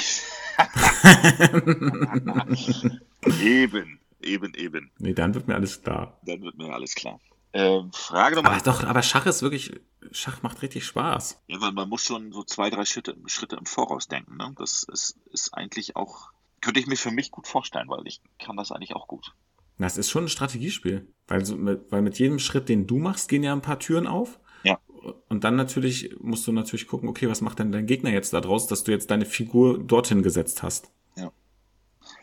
[3.40, 4.92] Eben, eben, eben.
[4.98, 6.20] Nee, dann wird mir alles klar.
[6.22, 7.18] Dann wird mir alles klar.
[7.52, 9.72] Ähm, Frage Nummer Aber doch, aber Schach ist wirklich,
[10.12, 11.40] Schach macht richtig Spaß.
[11.48, 14.36] Ja, weil man muss schon so zwei, drei Schritte, Schritte im Voraus denken.
[14.36, 14.52] Ne?
[14.58, 16.30] Das ist, ist eigentlich auch,
[16.64, 19.32] könnte ich mir für mich gut vorstellen, weil ich kann das eigentlich auch gut.
[19.78, 21.06] Das ist schon ein Strategiespiel.
[21.26, 24.06] Weil, so mit, weil mit jedem Schritt, den du machst, gehen ja ein paar Türen
[24.06, 24.38] auf.
[24.62, 24.80] Ja.
[25.28, 28.40] Und dann natürlich musst du natürlich gucken, okay, was macht denn dein Gegner jetzt da
[28.40, 30.90] draus, dass du jetzt deine Figur dorthin gesetzt hast?
[31.16, 31.24] Ich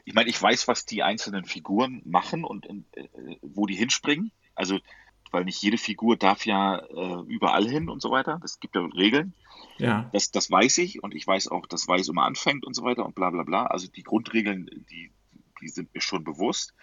[0.06, 3.08] ich meine, ich weiß, was die einzelnen Figuren machen und äh,
[3.42, 4.32] wo die hinspringen.
[4.56, 4.80] Also,
[5.32, 8.40] weil nicht jede Figur darf ja äh, überall hin und so weiter.
[8.42, 9.34] Das gibt ja Regeln.
[9.78, 10.10] Ja.
[10.14, 13.06] Das, das weiß ich und ich weiß auch, dass Weiß immer anfängt und so weiter
[13.06, 13.66] und bla bla bla.
[13.66, 15.12] Also die Grundregeln, die,
[15.62, 16.74] die sind mir schon bewusst.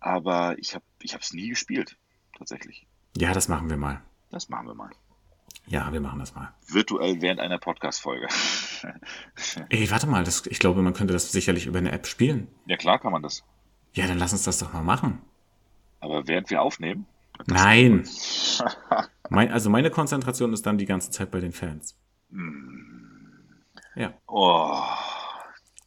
[0.00, 1.96] Aber ich habe es nie gespielt,
[2.38, 2.86] tatsächlich.
[3.16, 4.02] Ja, das machen wir mal.
[4.30, 4.90] Das machen wir mal.
[5.66, 6.54] Ja, wir machen das mal.
[6.68, 8.28] Virtuell während einer Podcast-Folge.
[9.68, 12.48] Ey, warte mal, das, ich glaube, man könnte das sicherlich über eine App spielen.
[12.66, 13.42] Ja, klar kann man das.
[13.94, 15.22] Ja, dann lass uns das doch mal machen.
[16.00, 17.06] Aber während wir aufnehmen?
[17.46, 18.08] Nein.
[19.30, 21.96] mein, also meine Konzentration ist dann die ganze Zeit bei den Fans.
[23.94, 24.14] Ja.
[24.26, 24.82] Oh,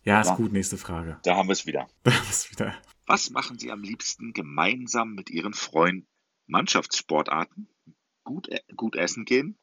[0.03, 1.19] Ja, ist gut, nächste Frage.
[1.23, 1.87] da haben wir es wieder.
[2.03, 2.73] Das ist wieder.
[3.05, 6.07] Was machen Sie am liebsten gemeinsam mit Ihren Freunden?
[6.47, 7.67] Mannschaftssportarten,
[8.23, 9.55] gut, e- gut essen gehen,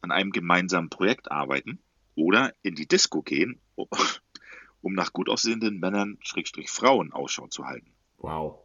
[0.00, 1.80] an einem gemeinsamen Projekt arbeiten
[2.14, 3.88] oder in die Disco gehen, um
[4.94, 7.92] nach gut aussehenden Männern, Schrägstrich Frauen, Ausschau zu halten.
[8.18, 8.60] Wow.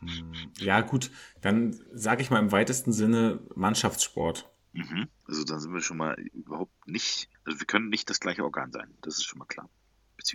[0.00, 4.50] Hm, Ja, gut, dann sage ich mal im weitesten Sinne Mannschaftssport.
[4.72, 5.08] Mhm.
[5.26, 8.70] Also dann sind wir schon mal überhaupt nicht, also wir können nicht das gleiche Organ
[8.72, 9.68] sein, das ist schon mal klar.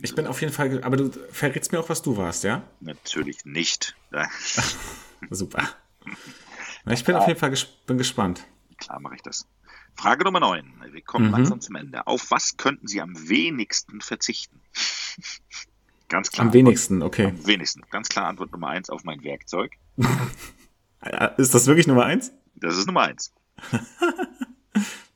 [0.01, 2.63] Ich bin auf jeden Fall, aber du verrätst mir auch, was du warst, ja?
[2.79, 3.95] Natürlich nicht.
[5.29, 5.63] Super.
[6.89, 8.45] Ich bin auf jeden Fall ges bin gespannt.
[8.77, 9.47] Klar mache ich das.
[9.95, 10.84] Frage Nummer 9.
[10.91, 11.31] Wir kommen Mhm.
[11.31, 12.05] langsam zum Ende.
[12.08, 14.60] Auf was könnten Sie am wenigsten verzichten?
[16.10, 16.48] Ganz klar.
[16.48, 17.26] Am wenigsten, okay.
[17.28, 17.82] Am wenigsten.
[17.89, 19.72] Ganz klar Antwort Nummer 1 auf mein Werkzeug.
[21.38, 22.32] Ist das wirklich Nummer eins?
[22.56, 23.32] Das ist Nummer 1.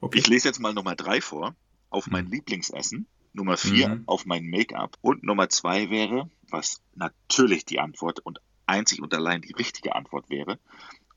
[0.01, 0.17] Okay.
[0.19, 1.55] Ich lese jetzt mal Nummer 3 vor.
[1.89, 3.05] Auf mein Lieblingsessen.
[3.33, 4.03] Nummer 4 Mhm.
[4.05, 4.97] auf mein Make-up.
[5.01, 10.29] Und Nummer 2 wäre, was natürlich die Antwort und einzig und allein die richtige Antwort
[10.29, 10.57] wäre,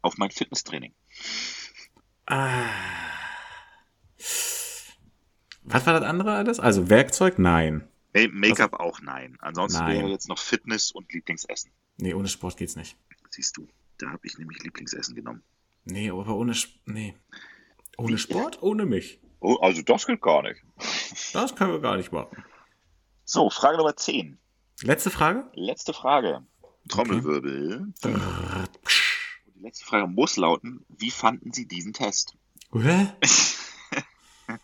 [0.02, 0.92] auf mein Fitnesstraining.
[2.26, 2.64] Ah.
[5.62, 6.58] Was war das andere alles?
[6.58, 7.38] Also Werkzeug?
[7.38, 7.86] Nein.
[8.14, 9.36] Make-up auch nein.
[9.40, 9.98] Ansonsten Nein.
[9.98, 11.70] wäre jetzt noch Fitness und Lieblingsessen.
[11.96, 12.96] Nee, ohne Sport geht's nicht.
[13.30, 13.66] Siehst du,
[13.98, 15.42] da habe ich nämlich Lieblingsessen genommen.
[15.84, 17.16] Nee, aber ohne nee.
[17.96, 18.62] Ohne Sport?
[18.62, 19.20] Ohne mich.
[19.40, 20.62] Oh, also das geht gar nicht.
[21.32, 22.44] Das können wir gar nicht machen.
[23.24, 24.38] So, Frage Nummer 10.
[24.82, 25.50] Letzte Frage?
[25.54, 26.46] Letzte Frage.
[26.88, 27.92] Trommelwirbel.
[28.04, 32.36] Die letzte Frage muss lauten, wie fanden Sie diesen Test?
[32.72, 33.12] Hä?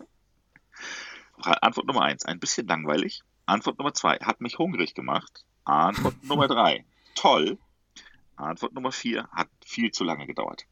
[1.41, 3.23] Antwort Nummer 1, ein bisschen langweilig.
[3.49, 5.45] Antwort Nummer 2, hat mich hungrig gemacht.
[5.65, 6.85] Antwort Nummer 3,
[7.15, 7.59] toll.
[8.37, 10.67] Antwort Nummer 4, hat viel zu lange gedauert.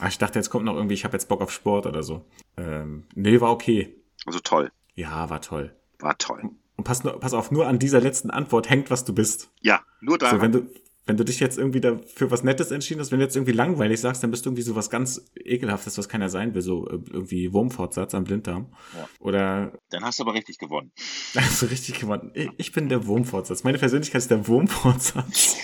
[0.00, 2.24] Ah, ich dachte, jetzt kommt noch irgendwie, ich habe jetzt Bock auf Sport oder so.
[2.56, 3.96] Ähm, nee, war okay.
[4.26, 5.74] Also toll, Ja, war toll.
[5.98, 6.50] war toll.
[6.76, 9.50] Und pass, pass auf, nur an dieser letzten Antwort hängt, was du bist.
[9.60, 10.30] Ja, nur da.
[10.30, 10.70] So, wenn du,
[11.06, 14.00] wenn du dich jetzt irgendwie dafür was Nettes entschieden hast, wenn du jetzt irgendwie langweilig
[14.00, 17.00] sagst, dann bist du irgendwie so was ganz ekelhaftes, was keiner sein will, so äh,
[17.10, 18.72] irgendwie Wurmfortsatz am Blinddarm.
[18.96, 19.08] Ja.
[19.18, 20.92] Oder Dann hast du aber richtig gewonnen.
[21.34, 22.32] hast du richtig gewonnen.
[22.58, 23.64] Ich, bin der Wurmfortsatz.
[23.64, 25.56] Meine Persönlichkeit ist der Wurmfortsatz.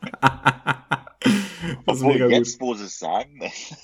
[0.20, 0.36] das
[1.22, 2.68] ist Obwohl, mega jetzt, gut.
[2.68, 3.40] wo sie es sagen,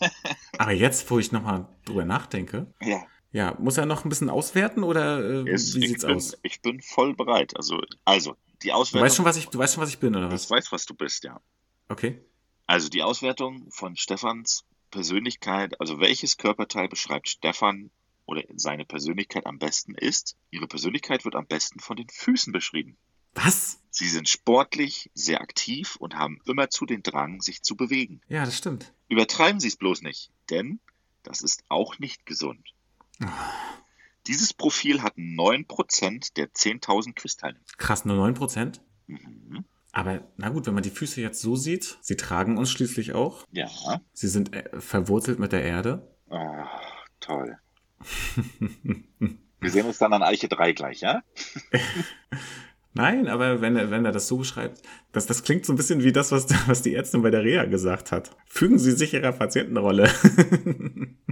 [0.59, 4.85] Aber jetzt, wo ich nochmal drüber nachdenke, ja, ja, muss er noch ein bisschen auswerten
[4.85, 6.39] oder äh, ist, wie sieht's bin, aus?
[6.45, 7.57] ich bin voll bereit.
[7.57, 9.05] Also, also die Du Auswertung.
[9.07, 10.51] weißt schon, was ich, du weißt schon, was ich bin, oder ich was?
[10.51, 11.41] weiß, was du bist, ja.
[11.89, 12.21] Okay.
[12.67, 17.91] Also die Auswertung von Stefans Persönlichkeit, also welches Körperteil beschreibt Stefan
[18.27, 20.37] oder seine Persönlichkeit am besten ist?
[20.51, 22.97] Ihre Persönlichkeit wird am besten von den Füßen beschrieben.
[23.35, 23.81] Was?
[23.91, 28.21] Sie sind sportlich, sehr aktiv und haben immerzu den Drang, sich zu bewegen.
[28.29, 28.93] Ja, das stimmt.
[29.09, 30.79] Übertreiben Sie es bloß nicht, denn
[31.25, 32.73] das ist auch nicht gesund.
[34.27, 37.65] Dieses Profil hat 9% der 10.000 Quizteilnehmer.
[37.77, 38.81] Krass, nur 9%?
[39.07, 39.65] Mhm.
[39.93, 43.47] Aber na gut, wenn man die Füße jetzt so sieht, sie tragen uns schließlich auch.
[43.53, 43.69] Ja,
[44.13, 46.09] Sie sind äh, verwurzelt mit der Erde.
[46.31, 46.69] ah,
[47.21, 47.59] toll.
[49.61, 51.23] Wir sehen uns dann an Eiche 3 gleich, ja?
[52.93, 54.83] Nein, aber wenn er, wenn er das so beschreibt,
[55.13, 57.65] das, das klingt so ein bisschen wie das, was, was die Ärztin bei der Reha
[57.65, 58.31] gesagt hat.
[58.47, 60.09] Fügen Sie sich Ihrer Patientenrolle.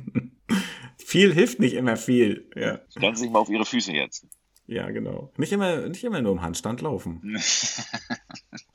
[1.13, 2.51] viel hilft nicht immer viel.
[2.57, 4.27] Ja, Stellen Sie sich mal auf Ihre Füße jetzt.
[4.67, 5.31] ja genau.
[5.37, 7.21] Nicht immer, nicht immer nur im Handstand laufen.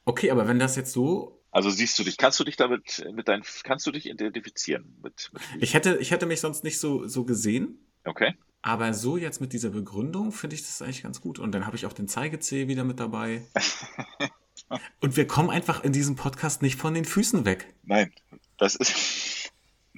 [0.05, 3.27] Okay, aber wenn das jetzt so Also siehst du dich, kannst du dich damit mit
[3.27, 7.07] deinen, kannst du dich identifizieren mit, mit Ich hätte, ich hätte mich sonst nicht so,
[7.09, 8.35] so gesehen, okay?
[8.61, 11.39] aber so jetzt mit dieser Begründung finde ich das eigentlich ganz gut.
[11.39, 13.45] Und dann habe ich auch den Zeigezeh wieder mit dabei.
[15.01, 17.73] Und wir kommen einfach in diesem Podcast nicht von den Füßen weg.
[17.83, 18.13] Nein,
[18.57, 18.93] das ist,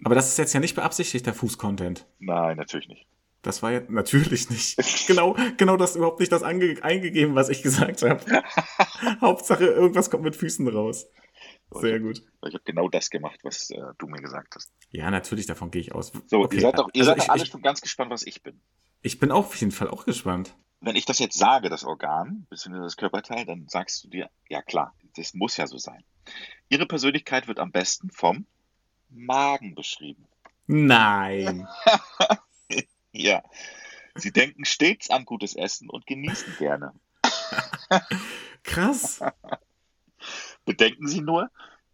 [0.03, 2.05] Aber das ist jetzt ja nicht beabsichtigter Fuß-Content.
[2.19, 3.07] nein, natürlich nicht.
[3.41, 4.77] Das war jetzt natürlich nicht.
[5.07, 8.21] Genau, genau das überhaupt nicht das eingegeben, was ich gesagt habe.
[9.21, 11.07] Hauptsache, irgendwas kommt mit Füßen raus.
[11.71, 12.21] Sehr gut.
[12.45, 14.71] Ich habe genau das gemacht, was äh, du mir gesagt hast.
[14.91, 16.11] Ja, natürlich, davon gehe ich aus.
[16.27, 18.23] So, Okay, ihr seid doch, ihr also seid ich, alle ich, schon ganz gespannt, was
[18.25, 18.59] ich bin.
[19.01, 20.55] ich bin auch auf jeden Fall auch gespannt.
[20.81, 24.61] wenn ich das jetzt sage, das Organ, beziehungsweise das Körperteil, dann sagst du dir, ja
[24.61, 26.03] klar, das muss ja so sein.
[26.69, 28.45] Ihre Persönlichkeit wird am besten vom
[29.09, 30.27] Magen beschrieben.
[30.67, 31.67] Nein.
[33.11, 33.43] Ja.
[34.15, 36.93] Sie denken stets an gutes Essen und genießen gerne.
[38.63, 39.19] Krass.
[40.65, 41.49] Bedenken Sie nur,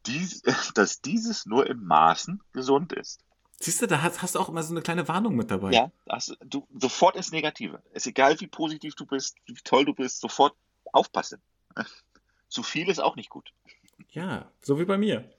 [0.06, 0.42] dies,
[0.74, 3.22] dass dieses nur im Maßen gesund ist.
[3.60, 5.72] Siehst du, da hast, hast du auch immer so eine kleine Warnung mit dabei.
[5.72, 7.82] Ja, das, du, sofort ins Negative.
[7.92, 10.56] Es ist egal, wie positiv du bist, wie toll du bist, sofort
[10.92, 11.42] aufpassen.
[12.50, 13.54] Zu viel ist auch nicht gut.
[14.10, 15.30] Ja, so wie bei mir.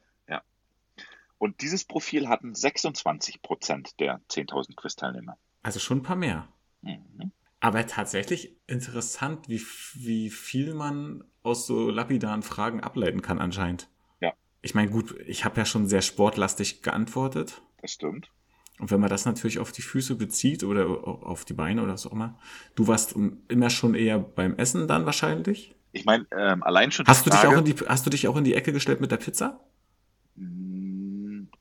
[1.38, 5.36] Und dieses Profil hatten 26 Prozent der 10.000 Quiz-Teilnehmer.
[5.62, 6.48] Also schon ein paar mehr.
[6.82, 7.32] Mhm.
[7.60, 9.60] Aber tatsächlich interessant, wie,
[9.94, 13.88] wie viel man aus so lapidaren Fragen ableiten kann anscheinend.
[14.20, 14.32] Ja.
[14.62, 17.62] Ich meine, gut, ich habe ja schon sehr sportlastig geantwortet.
[17.80, 18.30] Das stimmt.
[18.78, 22.06] Und wenn man das natürlich auf die Füße bezieht oder auf die Beine oder was
[22.06, 22.38] auch immer,
[22.74, 23.14] du warst
[23.48, 25.74] immer schon eher beim Essen dann wahrscheinlich.
[25.92, 27.06] Ich meine, ähm, allein schon.
[27.06, 29.10] Hast du, dich auch in die, hast du dich auch in die Ecke gestellt mit
[29.10, 29.60] der Pizza?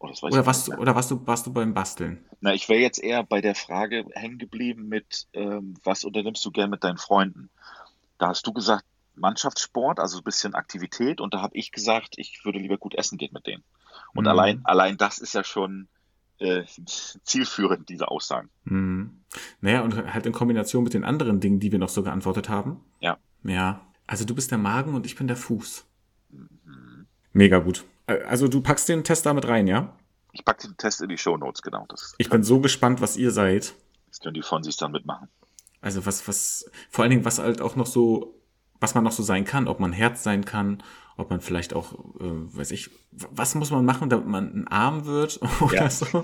[0.06, 2.24] Oh, Oder warst, du, oder warst, du, warst du beim Basteln?
[2.42, 6.52] Na, ich wäre jetzt eher bei der Frage hängen geblieben mit, ähm, was unternimmst du
[6.52, 7.50] gern mit deinen Freunden?
[8.18, 12.44] Da hast du gesagt, Mannschaftssport, also ein bisschen Aktivität, und da habe ich gesagt, ich
[12.44, 13.64] würde lieber gut essen gehen mit denen.
[14.14, 14.30] Und Mhm.
[14.30, 15.88] allein, allein das ist ja schon
[16.40, 16.64] äh,
[17.24, 18.50] zielführend, diese Aussagen.
[18.66, 19.22] Mhm.
[19.62, 22.84] Naja, und halt in Kombination mit den anderen Dingen, die wir noch so geantwortet haben.
[23.00, 23.18] Ja.
[23.44, 23.82] Ja.
[24.06, 25.86] Also du bist der Magen und ich bin der Fuß.
[26.30, 27.08] Mhm.
[27.32, 27.86] Mega gut.
[28.08, 29.96] Äh, Also du packst den Test damit rein, ja?
[30.32, 31.86] Ich packe den Test in die Shownotes, genau.
[31.90, 33.74] Das, Ich bin so gespannt, was ihr seid.
[34.10, 35.30] das können die von sich dann mitmachen.
[35.82, 38.34] Also was, was, vor allen Dingen, was halt auch noch so,
[38.80, 40.84] was man noch so sein kann, ob man Herz sein kann,
[41.16, 45.06] ob man vielleicht auch, äh, weiß ich, was muss man machen, damit man ein Arm
[45.06, 45.90] wird oder Ja.
[45.90, 46.24] so.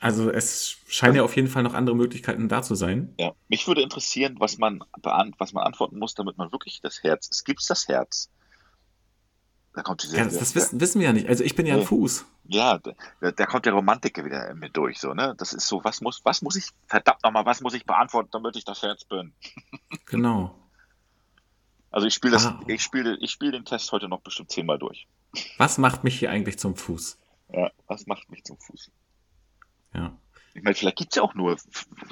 [0.00, 3.14] Also es scheinen ja auf jeden Fall noch andere Möglichkeiten da zu sein.
[3.20, 3.32] Ja.
[3.48, 4.82] Mich würde interessieren, was man,
[5.38, 8.28] was man antworten muss, damit man wirklich das Herz, es gibt das Herz.
[9.74, 11.28] Da kommt diese, Ja, das, das wissen, wissen wir ja nicht.
[11.28, 11.82] Also ich bin ja ein.
[11.84, 12.26] Fuß.
[12.44, 12.92] Ja, da,
[13.30, 15.34] da kommt der Romantiker wieder mit durch, so, ne?
[15.38, 18.56] Das ist so, was muss, was muss ich, verdammt nochmal, was muss ich beantworten, damit
[18.56, 19.32] ich das Herz bin?
[20.06, 20.58] Genau.
[21.90, 22.60] Also ich spiele das, Ah.
[22.66, 25.06] ich spiele, ich spiele den Test heute noch bestimmt zehnmal durch.
[25.58, 27.18] Was macht mich hier eigentlich zum Fuß?
[27.54, 28.90] Ja, was macht mich zum Fuß?
[29.94, 30.16] Ja.
[30.54, 31.56] Ich meine, vielleicht gibt's ja auch nur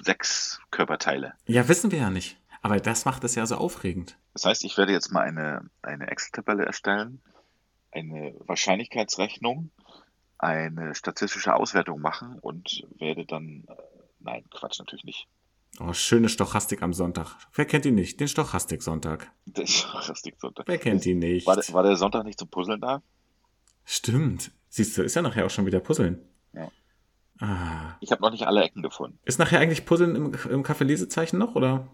[0.03, 1.33] sechs Körperteile.
[1.46, 2.38] Ja, wissen wir ja nicht.
[2.62, 4.18] Aber das macht es ja so aufregend.
[4.35, 7.23] Das heißt, ich werde jetzt mal eine, eine Excel-Tabelle erstellen,
[7.92, 9.70] eine Wahrscheinlichkeitsrechnung,
[10.38, 13.74] eine statistische Auswertung machen und werde dann, äh,
[14.20, 15.26] nein, Quatsch, natürlich nicht.
[15.79, 17.37] Oh, schöne Stochastik am Sonntag.
[17.55, 18.18] Wer kennt ihn nicht?
[18.20, 19.31] Den Stochastik-Sonntag.
[19.46, 20.66] Das, das liegt Sonntag.
[20.66, 21.46] Wer kennt ihn nicht?
[21.46, 23.03] War, der- war der Sonntag nicht zum Puzzeln da?
[23.85, 24.50] Stimmt.
[24.68, 26.20] Siehst du, ist ja nachher auch schon wieder Puzzeln.
[26.53, 26.70] Ja.
[27.40, 27.96] Ah.
[28.00, 29.18] Ich habe noch nicht alle Ecken gefunden.
[29.24, 31.88] Ist nachher eigentlich Puzzeln im, im Café-Lesezeichen noch, oder?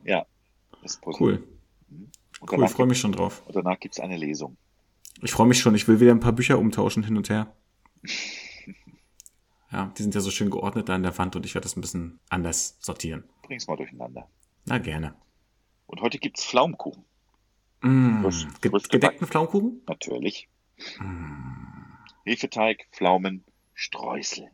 [1.03, 1.15] Puzzle.
[1.21, 1.49] Cool.
[2.41, 3.43] Und Cool, danach, freue mich schon drauf.
[3.47, 4.57] und danach gibt's eine Lesung.
[5.23, 5.75] Ich freue mich schon.
[5.75, 7.55] Ich will wieder ein paar Bücher umtauschen hin und her.
[9.73, 11.77] Ja, die sind ja so schön geordnet da an der Wand und ich werde das
[11.77, 13.25] ein bisschen anders sortieren.
[13.43, 14.31] Bring's mal durcheinander.
[14.65, 15.17] Na, gerne.
[15.87, 17.05] Und heute gibt's Pflaumenkuchen.
[17.83, 19.83] Mm, Frisch- ge frisch gedeckten Pflaumenkuchen?
[19.89, 20.49] Natürlich.
[21.01, 21.83] Mm.
[22.25, 24.49] Hefeteig, Pflaumen, Streusel.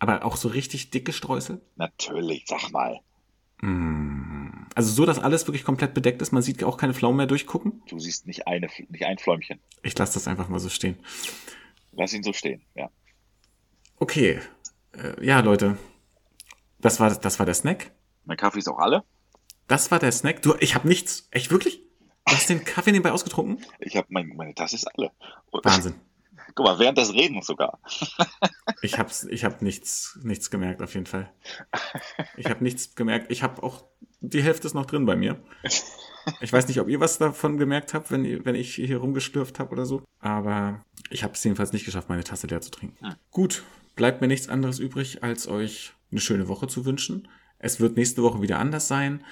[0.00, 1.62] Aber auch so richtig dicke Streusel?
[1.76, 2.98] Natürlich, sag mal.
[3.62, 3.97] Mm.
[4.78, 6.30] Also so, dass alles wirklich komplett bedeckt ist.
[6.30, 7.82] Man sieht auch keine Pflaumen mehr durchgucken.
[7.88, 9.58] Du siehst nicht, eine, nicht ein Fläumchen.
[9.82, 10.96] Ich lasse das einfach mal so stehen.
[11.90, 12.88] Lass ihn so stehen, ja.
[13.96, 14.38] Okay.
[14.92, 15.78] Äh, ja, Leute.
[16.78, 17.90] Das war, das war der Snack.
[18.24, 19.02] Mein Kaffee ist auch alle.
[19.66, 20.42] Das war der Snack.
[20.42, 21.26] Du, ich habe nichts.
[21.32, 21.82] Echt wirklich?
[22.26, 23.66] Du hast den Kaffee nebenbei ausgetrunken?
[23.80, 25.10] Ich habe mein, meine Tasse ist alle.
[25.50, 25.94] Und, Wahnsinn.
[26.54, 27.78] Guck mal, während des Redens sogar.
[28.80, 31.32] Ich habe ich hab nichts, nichts gemerkt, auf jeden Fall.
[32.36, 33.28] Ich habe nichts gemerkt.
[33.32, 33.84] Ich habe auch,
[34.20, 35.42] die Hälfte ist noch drin bei mir.
[36.40, 39.72] Ich weiß nicht, ob ihr was davon gemerkt habt, wenn, wenn ich hier rumgeschlürft habe
[39.72, 40.02] oder so.
[40.20, 43.04] Aber ich habe es jedenfalls nicht geschafft, meine Tasse leer zu trinken.
[43.04, 43.14] Hm.
[43.32, 43.64] Gut,
[43.96, 47.26] bleibt mir nichts anderes übrig, als euch eine schöne Woche zu wünschen.
[47.58, 49.24] Es wird nächste Woche wieder anders sein.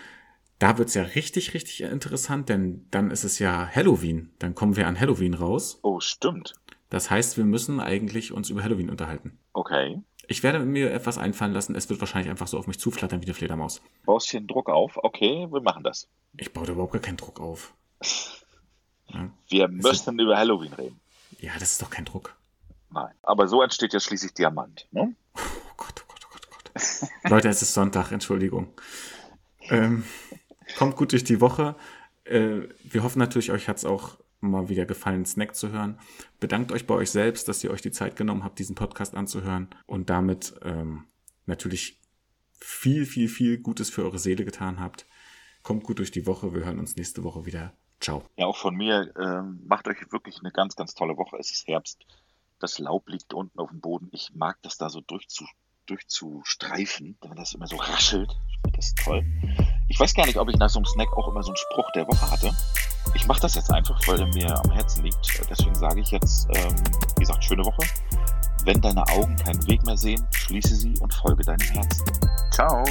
[0.58, 4.30] Da wird's ja richtig, richtig interessant, denn dann ist es ja Halloween.
[4.38, 5.78] Dann kommen wir an Halloween raus.
[5.82, 6.54] Oh, stimmt.
[6.90, 9.38] Das heißt, wir müssen eigentlich uns über Halloween unterhalten.
[9.52, 10.00] Okay.
[10.28, 11.74] Ich werde mir etwas einfallen lassen.
[11.74, 13.80] Es wird wahrscheinlich einfach so auf mich zuflattern wie eine Fledermaus.
[14.04, 14.96] Baust hier einen Druck auf.
[15.02, 16.08] Okay, wir machen das.
[16.36, 17.74] Ich baue da überhaupt gar keinen Druck auf.
[19.08, 21.00] Ja, Wir müssen über Halloween reden.
[21.38, 22.34] ja das ist doch kein Druck.
[22.90, 23.14] Nein.
[23.22, 24.88] Aber so entsteht ja schließlich Diamant.
[24.90, 25.14] Ne?
[25.34, 25.40] Oh
[25.76, 27.10] Gott, oh Gott, oh Gott, oh Gott.
[27.30, 28.68] Leute, es ist Sonntag, Entschuldigung.
[29.68, 30.02] Ähm,
[30.76, 31.76] kommt gut durch die Woche.
[32.24, 34.16] Äh, wir hoffen natürlich, euch hat's auch
[34.50, 35.98] mal wieder gefallen, Snack zu hören.
[36.40, 39.68] Bedankt euch bei euch selbst, dass ihr euch die Zeit genommen habt, diesen Podcast anzuhören
[39.86, 41.04] und damit ähm,
[41.46, 42.00] natürlich
[42.58, 45.06] viel, viel, viel Gutes für eure Seele getan habt.
[45.62, 46.54] Kommt gut durch die Woche.
[46.54, 47.72] Wir hören uns nächste Woche wieder.
[48.00, 48.22] Ciao.
[48.36, 49.12] Ja, auch von mir.
[49.18, 51.36] Ähm, macht euch wirklich eine ganz, ganz tolle Woche.
[51.38, 52.04] Es ist Herbst.
[52.58, 54.08] Das Laub liegt unten auf dem Boden.
[54.12, 55.44] Ich mag das da so durchzu,
[55.86, 58.34] durchzustreifen, wenn das immer so raschelt.
[58.72, 59.24] Das ist toll.
[59.88, 61.90] Ich weiß gar nicht, ob ich nach so einem Snack auch immer so einen Spruch
[61.92, 62.50] der Woche hatte.
[63.14, 65.40] Ich mache das jetzt einfach, weil er mir am Herzen liegt.
[65.48, 66.74] Deswegen sage ich jetzt, ähm,
[67.16, 67.86] wie gesagt, schöne Woche.
[68.64, 72.04] Wenn deine Augen keinen Weg mehr sehen, schließe sie und folge deinem Herzen.
[72.50, 72.84] Ciao.